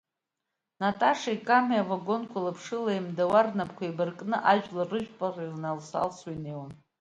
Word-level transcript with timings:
Наташеи 0.79 1.39
Камеи 1.47 1.81
авагонқәа 1.83 2.43
лаԥшыла 2.45 2.91
еимдауа, 2.93 3.39
рнапқәа 3.45 3.83
еибаркны, 3.85 4.37
ажәлар 4.51 4.87
рыжәпара 4.91 5.43
иналс-аалсуа 5.49 6.31
инеиуан. 6.35 6.71